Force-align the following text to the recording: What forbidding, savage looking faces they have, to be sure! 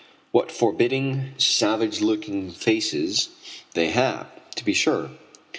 What 0.31 0.51
forbidding, 0.51 1.35
savage 1.37 2.01
looking 2.01 2.49
faces 2.49 3.29
they 3.75 3.89
have, 3.91 4.25
to 4.55 4.65
be 4.65 4.73
sure! 4.73 5.11